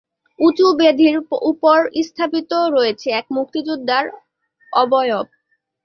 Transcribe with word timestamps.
উঁচু 0.39 0.65
বেদির 0.79 1.15
ওপর 1.49 1.77
স্থাপিত 2.07 2.51
রয়েছে 2.75 3.07
এক 3.11 3.25
মুক্তিযোদ্ধার 3.37 4.05
অবয়ব। 4.73 5.25